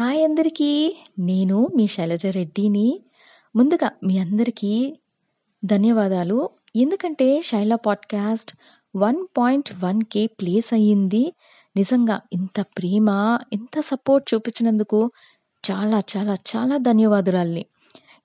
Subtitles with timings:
[0.00, 0.96] Hi అందరికీ.
[1.18, 3.00] నేను మీ శైలజ రెడ్డిని.
[3.56, 4.98] ముందుగా మీ అందరికీ
[5.64, 6.50] ధన్యవాదాలు.
[6.76, 8.56] ఎందుకంటే 'శైల పాడ్‌కాస్ట్'
[8.96, 11.32] 1.1 ప్లేస్ అయ్యింది.
[11.76, 15.10] నిజంగా ఇంత ప్రేమ, ఇంత సపోర్ట్ చూపించినందుకు
[15.70, 17.66] చాలా, చాలా, చాలా ధన్యవాదాలని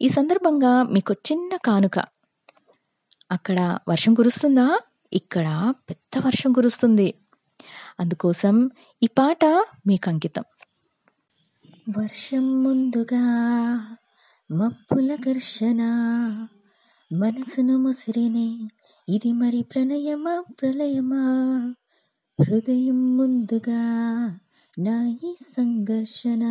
[0.02, 2.00] ఈ సందర్భంగా మీకు చిన్న కానుక.
[3.32, 4.80] అక్కడ వర్షం కురుస్తుందా?
[5.14, 7.14] ఇక్కడ పెద్ద వర్షం కురుస్తుంది.
[8.00, 8.70] అందుకోసం
[9.04, 9.46] ఈ పాట
[9.88, 10.44] మీకు అంకితం
[11.90, 13.24] వర్షం ముందుగా
[14.52, 15.82] మప్పుల ఘర్షణ.
[17.14, 18.70] మనసును ముసిరినే
[19.10, 21.22] ఇది మరి ప్రణయమా ప్రళయమా?
[22.42, 23.82] హృదయం ముందుగా
[24.80, 26.44] నా ఈ సంఘర్షణ.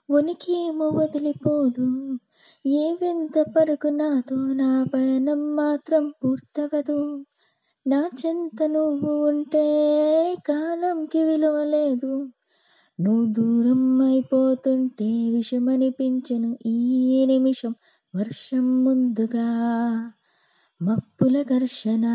[0.10, 2.20] ఉనికేమో వదిలిపోదు.
[2.66, 6.98] ఏ వింత పరుగు నాతో నా పయనం మాత్రం పూర్తవదు.
[7.86, 9.64] నా చెంత నువ్వు ఉంటే
[10.46, 12.12] కాలంకి విలువ లేదు
[13.00, 16.78] నువ్వు దూరం అయిపోతుంటే విషమనిపించను ఈ
[17.26, 17.74] నిమిషం
[18.14, 19.48] వర్షం ముందుగా.
[20.82, 22.06] మప్పుల ఘర్షణ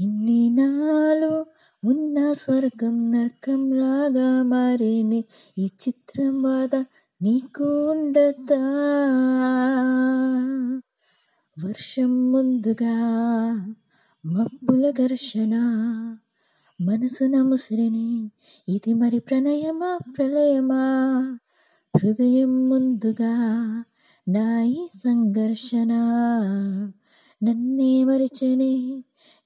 [0.00, 1.46] ఇన్ని నాలు
[1.84, 5.24] ఉన్న స్వర్గం నరకంలాగా మారేని
[5.58, 6.84] ఈ చిత్రం బాధ
[7.22, 8.60] నీకు ఉండదా?
[11.64, 12.94] వర్షం ముందుగా
[14.24, 15.54] మబ్బుల ఘర్షణ
[16.80, 18.30] మనసున ముసిరిని
[18.68, 20.84] ఇది మరి ప్రణయమా ప్రళయమా?
[21.94, 23.34] హృదయం ముందుగా
[24.26, 25.92] నాయి సంఘర్షణ
[27.40, 28.70] నన్నే మరిచనే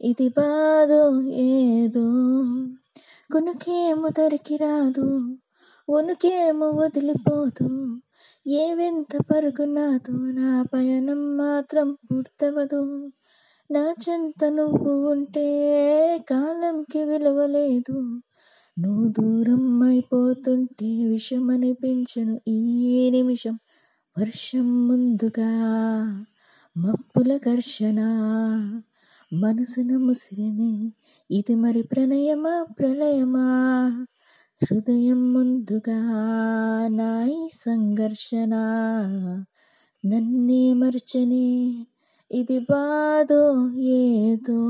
[0.00, 1.00] ఇది బాధో
[1.46, 2.04] ఏదో.
[3.30, 5.06] కొనుకేమో దొరికి రాదు
[5.88, 7.66] ఉనుకేమో వదిలిపోదు
[8.46, 12.82] ఏవెంత పరుగునాదు పరుగు నా పయనం మాత్రం పూర్తవదు
[13.70, 15.46] నా చెంత నువ్వు ఉంటే
[16.30, 17.96] కాలంకి విలువలేదు.
[18.76, 22.58] నువ్వు దూరం అయిపోతుంటే విషం అనిపించను ఈ
[23.10, 23.56] నిమిషం.
[24.20, 25.48] వర్షం ముందుగా
[26.76, 28.00] మప్పుల ఘర్షణ
[29.32, 30.92] మనసున ముసిరిని
[31.30, 33.46] ఇది మరి ప్రణయమా ప్రళయమా?
[34.62, 35.98] హృదయం ముందుగా
[36.88, 38.54] నాయి సంఘర్షణ
[40.04, 41.48] నన్నే మర్చని
[42.30, 43.42] ఇది బాధో
[43.78, 44.60] ఏదో?